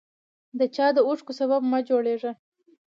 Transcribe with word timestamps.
د 0.59 0.61
چا 0.75 0.87
د 0.95 0.97
اوښکو 1.07 1.33
سبب 1.39 1.61
مه 1.71 1.79
جوړیږه 1.89 2.31